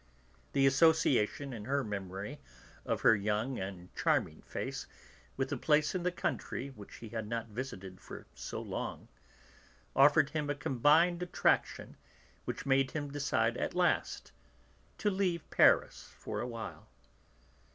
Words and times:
The 0.53 0.65
association 0.65 1.53
in 1.53 1.65
his 1.65 1.85
memory 1.85 2.39
of 2.87 3.01
her 3.01 3.15
young 3.15 3.59
and 3.59 3.93
charming 3.95 4.41
face 4.41 4.87
with 5.37 5.51
a 5.51 5.57
place 5.57 5.93
in 5.93 6.01
the 6.01 6.11
country 6.11 6.69
which 6.69 6.95
he 6.95 7.09
had 7.09 7.27
not 7.27 7.49
visited 7.49 8.01
for 8.01 8.25
so 8.33 8.59
long, 8.61 9.09
offered 9.95 10.31
him 10.31 10.49
a 10.49 10.55
combined 10.55 11.21
attraction 11.21 11.97
which 12.45 12.61
had 12.61 12.65
made 12.65 12.89
him 12.97 13.11
decide 13.11 13.57
at 13.57 13.75
last 13.75 14.31
to 14.97 15.11
leave 15.11 15.47
Paris 15.51 16.11
for 16.17 16.39
a 16.41 16.47
while. 16.47 16.87